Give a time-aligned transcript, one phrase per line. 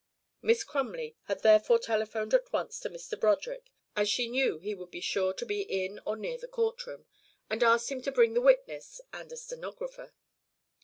[0.41, 3.19] Miss Crumley had therefore telephoned at once to Mr.
[3.19, 7.05] Broderick, as she knew he would be sure to be in or near the courtroom,
[7.51, 10.15] and asked him to bring the witness and a stenographer.